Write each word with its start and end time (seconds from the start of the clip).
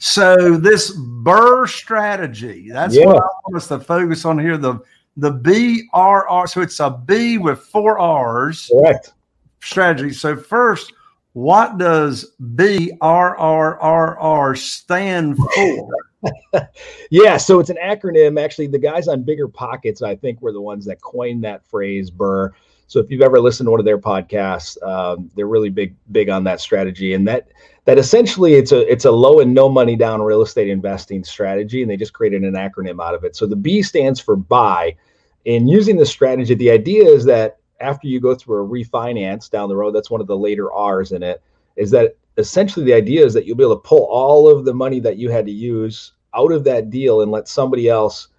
So 0.00 0.56
this 0.56 0.90
Burr 0.92 1.66
strategy, 1.66 2.70
that's 2.72 2.96
Yeah. 2.96 3.04
what 3.06 3.16
I 3.16 3.26
want 3.44 3.56
us 3.56 3.68
to 3.68 3.78
focus 3.78 4.24
on 4.24 4.38
here. 4.38 4.56
The 4.56 4.80
the 5.16 5.32
BRR. 5.32 6.46
So 6.48 6.62
it's 6.62 6.80
a 6.80 6.90
B 7.04 7.36
with 7.36 7.58
four 7.60 7.98
R's 7.98 8.70
Correct. 8.72 9.12
strategy. 9.60 10.12
So 10.14 10.34
first, 10.36 10.94
what 11.34 11.76
does 11.78 12.32
BRRRR 12.56 12.98
stand 14.56 15.36
for? 15.36 15.88
Yeah, 17.10 17.38
so 17.38 17.60
it's 17.60 17.70
an 17.70 17.78
acronym. 17.82 18.38
Actually, 18.38 18.66
the 18.66 18.78
guys 18.78 19.08
on 19.08 19.24
BiggerPockets, 19.24 20.02
I 20.02 20.14
think, 20.16 20.42
were 20.42 20.52
the 20.52 20.60
ones 20.60 20.84
that 20.84 21.00
coined 21.00 21.42
that 21.44 21.64
phrase 21.64 22.10
"burr." 22.10 22.52
So 22.90 22.98
if 22.98 23.08
you've 23.08 23.22
ever 23.22 23.38
listened 23.38 23.68
to 23.68 23.70
one 23.70 23.78
of 23.78 23.86
their 23.86 23.98
podcasts, 23.98 24.76
um, 24.82 25.30
they're 25.36 25.46
really 25.46 25.70
big 25.70 25.94
big 26.10 26.28
on 26.28 26.42
that 26.42 26.60
strategy, 26.60 27.14
and 27.14 27.26
that 27.28 27.46
that 27.84 27.98
essentially 27.98 28.54
it's 28.54 28.72
a 28.72 28.80
it's 28.90 29.04
a 29.04 29.12
low 29.12 29.38
and 29.38 29.54
no 29.54 29.68
money 29.68 29.94
down 29.94 30.20
real 30.20 30.42
estate 30.42 30.68
investing 30.68 31.22
strategy, 31.22 31.82
and 31.82 31.90
they 31.90 31.96
just 31.96 32.12
created 32.12 32.42
an 32.42 32.54
acronym 32.54 33.00
out 33.00 33.14
of 33.14 33.22
it. 33.22 33.36
So 33.36 33.46
the 33.46 33.54
B 33.54 33.80
stands 33.80 34.18
for 34.18 34.34
buy. 34.34 34.96
In 35.44 35.68
using 35.68 35.98
this 35.98 36.10
strategy, 36.10 36.54
the 36.54 36.72
idea 36.72 37.04
is 37.04 37.24
that 37.26 37.58
after 37.78 38.08
you 38.08 38.18
go 38.18 38.34
through 38.34 38.64
a 38.64 38.68
refinance 38.68 39.48
down 39.48 39.68
the 39.68 39.76
road, 39.76 39.92
that's 39.92 40.10
one 40.10 40.20
of 40.20 40.26
the 40.26 40.36
later 40.36 40.72
R's 40.72 41.12
in 41.12 41.22
it, 41.22 41.40
is 41.76 41.92
that 41.92 42.16
essentially 42.38 42.84
the 42.84 42.94
idea 42.94 43.24
is 43.24 43.32
that 43.34 43.46
you'll 43.46 43.56
be 43.56 43.62
able 43.62 43.76
to 43.76 43.88
pull 43.88 44.04
all 44.06 44.48
of 44.48 44.64
the 44.64 44.74
money 44.74 44.98
that 44.98 45.16
you 45.16 45.30
had 45.30 45.46
to 45.46 45.52
use 45.52 46.10
out 46.34 46.50
of 46.50 46.64
that 46.64 46.90
deal 46.90 47.22
and 47.22 47.30
let 47.30 47.46
somebody 47.46 47.88
else 47.88 48.29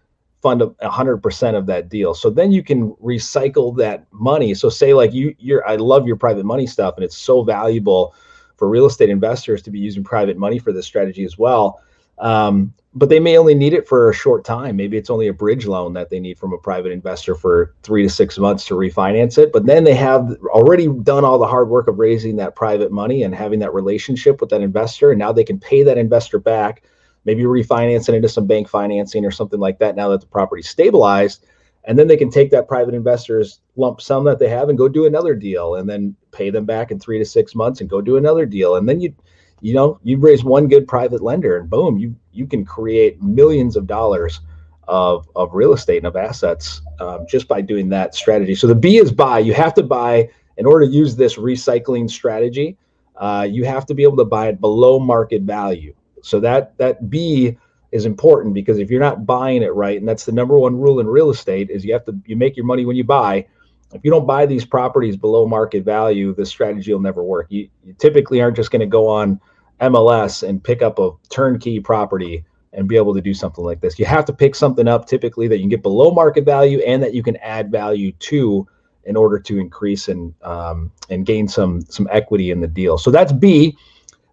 fund 0.42 0.62
a 0.62 0.68
100% 0.82 1.56
of 1.56 1.66
that 1.68 1.90
deal. 1.90 2.14
So 2.14 2.30
then 2.30 2.52
you 2.52 2.64
can 2.64 2.92
recycle 2.94 3.76
that 3.78 4.06
money. 4.12 4.54
So 4.54 4.70
say 4.70 4.94
like 4.94 5.14
you 5.14 5.36
you're 5.40 5.68
I 5.68 5.76
love 5.76 6.08
your 6.08 6.16
private 6.16 6.46
money 6.46 6.68
stuff 6.68 6.96
and 6.98 7.04
it's 7.04 7.18
so 7.18 7.44
valuable 7.44 8.16
for 8.58 8.70
real 8.70 8.86
estate 8.86 9.10
investors 9.10 9.62
to 9.64 9.72
be 9.72 9.80
using 9.80 10.04
private 10.04 10.38
money 10.38 10.60
for 10.60 10.72
this 10.72 10.86
strategy 10.86 11.24
as 11.24 11.38
well. 11.38 11.82
Um, 12.20 12.74
but 12.94 13.10
they 13.10 13.20
may 13.20 13.38
only 13.38 13.56
need 13.56 13.74
it 13.74 13.88
for 13.88 14.10
a 14.10 14.14
short 14.14 14.44
time. 14.44 14.76
Maybe 14.76 14.98
it's 14.98 15.10
only 15.10 15.28
a 15.28 15.34
bridge 15.34 15.66
loan 15.66 15.94
that 15.94 16.10
they 16.10 16.20
need 16.20 16.38
from 16.38 16.52
a 16.52 16.58
private 16.58 16.92
investor 16.92 17.36
for 17.36 17.74
three 17.84 18.04
to 18.04 18.10
six 18.10 18.38
months 18.38 18.66
to 18.66 18.74
refinance 18.74 19.38
it. 19.38 19.54
But 19.54 19.66
then 19.66 19.86
they 19.86 19.94
have 19.96 20.38
already 20.48 20.88
done 20.88 21.24
all 21.24 21.40
the 21.40 21.48
hard 21.48 21.70
work 21.70 21.88
of 21.88 22.00
raising 22.00 22.36
that 22.36 22.56
private 22.56 22.92
money 22.92 23.24
and 23.24 23.34
having 23.34 23.60
that 23.60 23.74
relationship 23.74 24.42
with 24.42 24.50
that 24.50 24.62
investor. 24.62 25.12
And 25.12 25.20
now 25.20 25.32
they 25.32 25.46
can 25.46 25.58
pay 25.58 25.84
that 25.84 25.98
investor 25.98 26.38
back, 26.38 26.84
maybe 27.26 27.44
refinance 27.44 28.10
it 28.10 28.16
into 28.16 28.30
some 28.30 28.48
bank 28.48 28.68
financing 28.68 29.26
or 29.26 29.32
something 29.32 29.60
like 29.60 29.80
that 29.80 29.96
now 29.96 30.10
that 30.10 30.22
the 30.22 30.28
property's 30.28 30.70
stabilized. 30.70 31.46
And 31.86 31.98
then 31.98 32.08
they 32.08 32.18
can 32.18 32.30
take 32.30 32.52
that 32.52 32.68
private 32.68 32.94
investor's 32.94 33.60
lump 33.76 34.02
sum 34.02 34.24
that 34.26 34.38
they 34.38 34.50
have 34.50 34.70
and 34.70 34.78
go 34.78 34.88
do 34.88 35.06
another 35.06 35.36
deal 35.36 35.76
and 35.76 35.90
then 35.90 36.16
pay 36.32 36.52
them 36.52 36.66
back 36.66 36.92
in 36.92 37.00
three 37.00 37.18
to 37.18 37.26
six 37.26 37.56
months 37.56 37.82
and 37.82 37.90
go 37.90 38.02
do 38.02 38.18
another 38.18 38.46
deal. 38.46 38.76
And 38.76 38.88
then 38.88 39.02
you 39.02 39.16
you 39.62 39.74
know 39.74 40.00
you 40.04 40.18
raise 40.18 40.44
one 40.44 40.68
good 40.68 40.88
private 40.88 41.22
lender 41.22 41.58
and 41.58 41.70
boom 41.70 41.98
you 41.98 42.14
you 42.34 42.46
can 42.46 42.66
create 42.66 43.22
millions 43.22 43.76
of 43.76 43.88
dollars 43.88 44.42
of 44.88 45.30
of 45.36 45.54
real 45.54 45.74
estate 45.74 45.98
and 45.98 46.08
of 46.08 46.16
assets 46.16 46.82
um, 47.00 47.26
just 47.30 47.48
by 47.48 47.62
doing 47.62 47.88
that 47.88 48.14
strategy 48.14 48.56
so 48.56 48.68
the 48.68 48.76
b 48.76 48.98
is 48.98 49.12
buy 49.12 49.40
you 49.40 49.54
have 49.54 49.74
to 49.74 49.84
buy 49.84 50.28
in 50.58 50.66
order 50.66 50.86
to 50.86 50.92
use 50.92 51.16
this 51.16 51.38
recycling 51.38 52.10
strategy 52.10 52.76
uh, 53.18 53.48
you 53.50 53.64
have 53.64 53.86
to 53.86 53.94
be 53.94 54.04
able 54.04 54.18
to 54.18 54.26
buy 54.26 54.48
it 54.48 54.60
below 54.60 55.00
market 55.00 55.44
value 55.44 55.94
so 56.22 56.40
that 56.40 56.78
that 56.78 57.10
b 57.10 57.58
is 57.92 58.06
important 58.06 58.54
because 58.54 58.80
if 58.80 58.90
you're 58.90 59.02
not 59.02 59.26
buying 59.26 59.62
it 59.62 59.74
right 59.74 60.00
and 60.00 60.08
that's 60.08 60.26
the 60.26 60.32
number 60.32 60.58
one 60.58 60.76
rule 60.76 61.00
in 61.00 61.08
real 61.08 61.30
estate 61.30 61.70
is 61.70 61.84
you 61.84 61.94
have 61.94 62.06
to 62.06 62.16
you 62.26 62.36
make 62.36 62.56
your 62.56 62.66
money 62.66 62.86
when 62.86 62.96
you 62.96 63.04
buy 63.04 63.46
if 63.94 64.02
you 64.06 64.12
don't 64.12 64.26
buy 64.26 64.46
these 64.46 64.64
properties 64.64 65.18
below 65.18 65.46
market 65.46 65.84
value 65.84 66.34
the 66.34 66.46
strategy 66.46 66.94
will 66.94 67.02
never 67.02 67.24
work 67.24 67.48
you, 67.50 67.68
you 67.84 67.94
typically 67.94 68.42
aren't 68.42 68.56
just 68.56 68.72
going 68.72 68.80
to 68.80 68.86
go 68.86 69.08
on 69.08 69.40
MLS 69.82 70.48
and 70.48 70.64
pick 70.64 70.82
up 70.82 71.00
a 71.00 71.12
turnkey 71.30 71.80
property 71.80 72.46
and 72.74 72.88
be 72.88 72.96
able 72.96 73.14
to 73.14 73.22
do 73.22 73.34
something 73.34 73.66
like 73.66 73.82
this. 73.82 74.00
You 74.00 74.06
have 74.06 74.26
to 74.26 74.34
pick 74.34 74.56
something 74.56 74.88
up 74.88 75.08
typically 75.08 75.48
that 75.48 75.58
you 75.58 75.64
can 75.64 75.70
get 75.70 75.82
below 75.82 76.12
market 76.12 76.46
value 76.46 76.80
and 76.80 77.04
that 77.04 77.14
you 77.14 77.24
can 77.24 77.36
add 77.38 77.72
value 77.72 78.12
to 78.14 78.68
in 79.06 79.16
order 79.16 79.40
to 79.40 79.60
increase 79.60 80.08
and 80.08 80.34
um, 80.44 80.92
and 81.10 81.26
gain 81.26 81.48
some 81.48 81.82
some 81.82 82.08
equity 82.12 82.52
in 82.52 82.62
the 82.62 82.68
deal. 82.68 82.98
So 82.98 83.12
that's 83.12 83.34
B. 83.34 83.78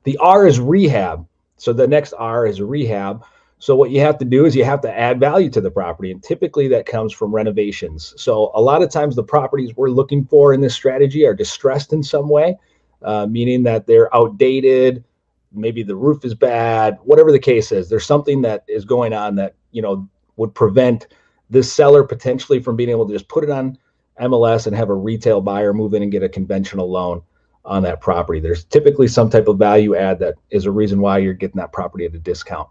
The 0.04 0.16
R 0.18 0.46
is 0.46 0.60
rehab. 0.60 1.26
So 1.58 1.72
the 1.72 1.86
next 1.86 2.14
R 2.14 2.46
is 2.46 2.60
rehab. 2.60 3.24
So 3.58 3.74
what 3.74 3.90
you 3.90 4.00
have 4.00 4.18
to 4.18 4.24
do 4.24 4.46
is 4.46 4.54
you 4.54 4.64
have 4.64 4.80
to 4.82 4.98
add 4.98 5.20
value 5.20 5.50
to 5.50 5.60
the 5.60 5.70
property, 5.70 6.12
and 6.12 6.22
typically 6.22 6.68
that 6.68 6.86
comes 6.86 7.12
from 7.12 7.34
renovations. 7.34 8.14
So 8.16 8.52
a 8.54 8.60
lot 8.60 8.82
of 8.82 8.90
times 8.90 9.16
the 9.16 9.24
properties 9.24 9.76
we're 9.76 9.90
looking 9.90 10.24
for 10.24 10.54
in 10.54 10.60
this 10.60 10.74
strategy 10.74 11.26
are 11.26 11.34
distressed 11.34 11.92
in 11.92 12.02
some 12.02 12.28
way, 12.28 12.56
uh, 13.02 13.26
meaning 13.26 13.64
that 13.64 13.86
they're 13.86 14.14
outdated, 14.14 15.04
maybe 15.52 15.82
the 15.82 15.96
roof 15.96 16.24
is 16.24 16.34
bad 16.34 16.98
whatever 17.04 17.32
the 17.32 17.38
case 17.38 17.72
is 17.72 17.88
there's 17.88 18.06
something 18.06 18.42
that 18.42 18.64
is 18.68 18.84
going 18.84 19.12
on 19.12 19.34
that 19.34 19.54
you 19.72 19.80
know 19.80 20.08
would 20.36 20.54
prevent 20.54 21.08
this 21.50 21.72
seller 21.72 22.04
potentially 22.04 22.60
from 22.60 22.76
being 22.76 22.90
able 22.90 23.06
to 23.06 23.14
just 23.14 23.28
put 23.28 23.44
it 23.44 23.50
on 23.50 23.76
mls 24.20 24.66
and 24.66 24.76
have 24.76 24.90
a 24.90 24.94
retail 24.94 25.40
buyer 25.40 25.72
move 25.72 25.94
in 25.94 26.02
and 26.02 26.12
get 26.12 26.22
a 26.22 26.28
conventional 26.28 26.90
loan 26.90 27.22
on 27.68 27.82
that 27.82 28.00
property 28.00 28.40
there's 28.40 28.64
typically 28.64 29.06
some 29.06 29.30
type 29.30 29.46
of 29.46 29.58
value 29.58 29.94
add 29.94 30.18
that 30.18 30.34
is 30.50 30.66
a 30.66 30.70
reason 30.70 31.00
why 31.00 31.18
you're 31.18 31.34
getting 31.34 31.58
that 31.58 31.72
property 31.72 32.04
at 32.04 32.14
a 32.14 32.18
discount 32.18 32.68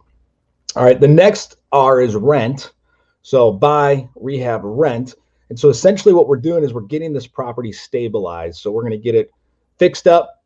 all 0.75 0.83
right 0.83 0.99
the 0.99 1.07
next 1.07 1.57
r 1.71 2.01
is 2.01 2.15
rent 2.15 2.73
so 3.21 3.51
buy 3.51 4.07
rehab 4.15 4.61
rent 4.63 5.15
and 5.49 5.59
so 5.59 5.69
essentially 5.69 6.13
what 6.13 6.27
we're 6.27 6.35
doing 6.35 6.63
is 6.63 6.73
we're 6.73 6.81
getting 6.81 7.13
this 7.13 7.27
property 7.27 7.71
stabilized 7.71 8.59
so 8.59 8.71
we're 8.71 8.81
going 8.81 8.91
to 8.91 8.97
get 8.97 9.15
it 9.15 9.31
fixed 9.77 10.07
up 10.07 10.37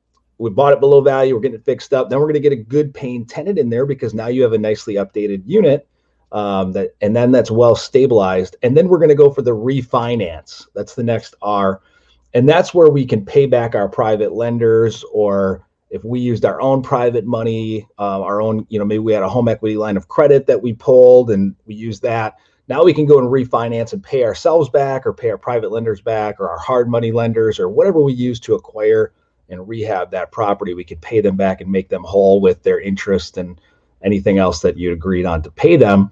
we 0.41 0.49
bought 0.49 0.73
it 0.73 0.79
below 0.79 1.01
value. 1.01 1.35
We're 1.35 1.41
getting 1.41 1.59
it 1.59 1.65
fixed 1.65 1.93
up. 1.93 2.09
Then 2.09 2.17
we're 2.17 2.25
going 2.25 2.33
to 2.33 2.39
get 2.39 2.51
a 2.51 2.55
good 2.55 2.95
paying 2.95 3.27
tenant 3.27 3.59
in 3.59 3.69
there 3.69 3.85
because 3.85 4.15
now 4.15 4.25
you 4.25 4.41
have 4.41 4.53
a 4.53 4.57
nicely 4.57 4.95
updated 4.95 5.43
unit 5.45 5.87
um, 6.31 6.71
that, 6.71 6.95
and 7.01 7.15
then 7.15 7.31
that's 7.31 7.51
well 7.51 7.75
stabilized. 7.75 8.55
And 8.63 8.75
then 8.75 8.87
we're 8.87 8.97
going 8.97 9.09
to 9.09 9.15
go 9.15 9.29
for 9.29 9.43
the 9.43 9.55
refinance. 9.55 10.65
That's 10.73 10.95
the 10.95 11.03
next 11.03 11.35
R, 11.43 11.81
and 12.33 12.47
that's 12.47 12.73
where 12.73 12.89
we 12.89 13.05
can 13.05 13.25
pay 13.25 13.45
back 13.45 13.75
our 13.75 13.89
private 13.89 14.33
lenders, 14.33 15.03
or 15.11 15.65
if 15.89 16.03
we 16.05 16.19
used 16.19 16.45
our 16.45 16.61
own 16.61 16.81
private 16.81 17.25
money, 17.25 17.87
uh, 17.99 18.21
our 18.21 18.41
own, 18.41 18.65
you 18.69 18.79
know, 18.79 18.85
maybe 18.85 18.99
we 18.99 19.13
had 19.13 19.23
a 19.23 19.29
home 19.29 19.49
equity 19.49 19.75
line 19.75 19.97
of 19.97 20.07
credit 20.07 20.47
that 20.47 20.61
we 20.61 20.73
pulled 20.73 21.31
and 21.31 21.55
we 21.65 21.75
use 21.75 21.99
that. 21.99 22.37
Now 22.67 22.83
we 22.85 22.93
can 22.93 23.05
go 23.05 23.19
and 23.19 23.27
refinance 23.27 23.91
and 23.91 24.01
pay 24.01 24.23
ourselves 24.23 24.69
back, 24.69 25.05
or 25.05 25.11
pay 25.11 25.29
our 25.29 25.37
private 25.37 25.71
lenders 25.71 25.99
back, 25.99 26.39
or 26.39 26.49
our 26.49 26.59
hard 26.59 26.87
money 26.89 27.11
lenders, 27.11 27.59
or 27.59 27.67
whatever 27.67 27.99
we 27.99 28.13
use 28.13 28.39
to 28.41 28.55
acquire 28.55 29.11
and 29.49 29.67
rehab 29.67 30.11
that 30.11 30.31
property. 30.31 30.73
We 30.73 30.85
could 30.85 31.01
pay 31.01 31.19
them 31.19 31.35
back 31.35 31.59
and 31.59 31.69
make 31.69 31.89
them 31.89 32.03
whole 32.03 32.39
with 32.39 32.63
their 32.63 32.79
interest 32.79 33.35
and 33.37 33.59
anything 34.01 34.37
else 34.37 34.61
that 34.61 34.77
you 34.77 34.93
agreed 34.93 35.25
on 35.25 35.41
to 35.41 35.51
pay 35.51 35.75
them. 35.75 36.11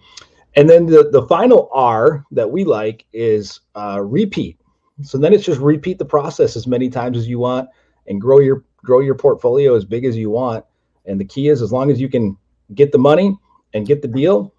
And 0.58 0.70
then 0.70 0.86
the, 0.88 1.10
the 1.10 1.26
final 1.28 1.70
R 1.72 2.26
that 2.32 2.52
we 2.52 2.66
like 2.66 3.06
is 3.14 3.62
uh, 3.76 4.02
repeat. 4.02 4.60
So 5.02 5.18
then 5.18 5.34
it's 5.34 5.46
just 5.46 5.60
repeat 5.60 5.98
the 5.98 6.06
process 6.06 6.56
as 6.56 6.68
many 6.68 6.90
times 6.90 7.18
as 7.18 7.28
you 7.28 7.40
want 7.40 7.70
and 8.08 8.20
grow 8.20 8.40
your 8.40 8.64
grow 8.78 9.00
your 9.00 9.16
portfolio 9.16 9.76
as 9.76 9.86
big 9.86 10.06
as 10.06 10.18
you 10.18 10.30
want. 10.30 10.66
And 11.06 11.20
the 11.20 11.26
key 11.26 11.50
is 11.50 11.62
as 11.62 11.72
long 11.72 11.92
as 11.92 12.00
you 12.00 12.10
can 12.10 12.38
get 12.74 12.92
the 12.92 12.98
money 12.98 13.38
and 13.74 13.88
get 13.88 14.02
the 14.02 14.08
deal, 14.08 14.54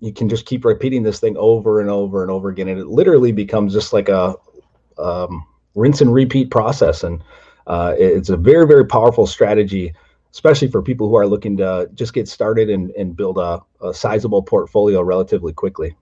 you 0.00 0.12
can 0.12 0.28
just 0.28 0.46
keep 0.46 0.64
repeating 0.64 1.02
this 1.02 1.20
thing 1.20 1.36
over 1.36 1.80
and 1.80 1.90
over 1.90 2.22
and 2.22 2.30
over 2.30 2.48
again. 2.48 2.68
And 2.68 2.78
it 2.78 2.86
literally 2.86 3.32
becomes 3.32 3.72
just 3.72 3.92
like 3.92 4.08
a 4.08 4.34
um, 4.98 5.44
rinse 5.74 6.00
and 6.00 6.12
repeat 6.12 6.50
process. 6.50 7.02
And 7.02 7.22
uh, 7.66 7.94
it's 7.98 8.30
a 8.30 8.36
very, 8.36 8.66
very 8.66 8.86
powerful 8.86 9.26
strategy 9.26 9.94
especially 10.32 10.68
for 10.68 10.82
people 10.82 11.08
who 11.08 11.16
are 11.16 11.26
looking 11.26 11.56
to 11.56 11.88
just 11.94 12.12
get 12.12 12.28
started 12.28 12.70
and, 12.70 12.90
and 12.92 13.16
build 13.16 13.38
a, 13.38 13.60
a 13.82 13.94
sizable 13.94 14.42
portfolio 14.42 15.02
relatively 15.02 15.52
quickly. 15.52 15.96